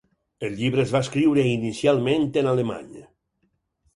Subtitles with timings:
[0.45, 2.99] El llibre es va escriure inicialment en alemany.